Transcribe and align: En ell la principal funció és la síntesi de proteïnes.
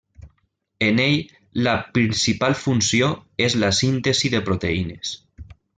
En 0.85 1.01
ell 1.03 1.19
la 1.67 1.75
principal 1.99 2.57
funció 2.65 3.13
és 3.49 3.61
la 3.65 3.73
síntesi 3.85 4.37
de 4.37 4.45
proteïnes. 4.49 5.19